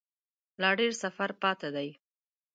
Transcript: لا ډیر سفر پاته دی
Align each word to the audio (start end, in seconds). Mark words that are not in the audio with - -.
لا 0.61 0.69
ډیر 0.79 0.91
سفر 1.03 1.29
پاته 1.41 1.69
دی 1.75 1.89